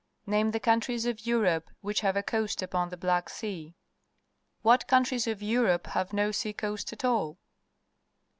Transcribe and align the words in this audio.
Name 0.25 0.49
the 0.49 0.59
countries 0.59 1.05
of 1.05 1.27
Europe 1.27 1.69
which 1.81 1.99
have 1.99 2.17
a 2.17 2.23
coast 2.23 2.63
upon 2.63 2.89
the 2.89 2.97
Black 2.97 3.29
Sea. 3.29 3.75
What 4.63 4.87
countries 4.87 5.27
of 5.27 5.43
Europe 5.43 5.85
have 5.85 6.11
no 6.11 6.31
sea 6.31 6.53
coast 6.53 6.91
at 6.91 7.05
all 7.05 7.37